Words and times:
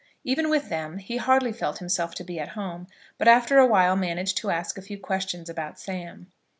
Even 0.23 0.49
with 0.49 0.69
them 0.69 0.97
he 0.97 1.17
hardly 1.17 1.53
felt 1.53 1.77
himself 1.77 2.15
to 2.15 2.23
be 2.23 2.39
at 2.39 2.47
home, 2.57 2.87
but 3.19 3.27
after 3.27 3.59
a 3.59 3.67
while 3.67 3.95
managed 3.95 4.35
to 4.37 4.49
ask 4.49 4.75
a 4.75 4.81
few 4.81 4.97
questions 4.97 5.47
about 5.47 5.79
Sam. 5.79 6.31